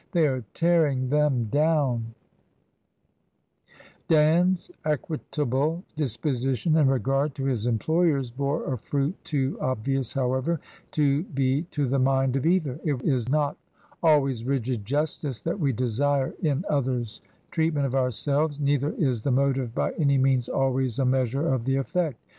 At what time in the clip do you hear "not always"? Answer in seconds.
13.29-14.43